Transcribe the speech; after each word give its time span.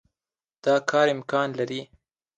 دا 0.63 0.75
کار 0.89 1.07
امکان 1.15 1.49
لري. 1.59 1.81